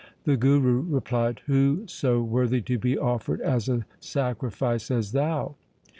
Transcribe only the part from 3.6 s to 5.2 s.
a sacrifice as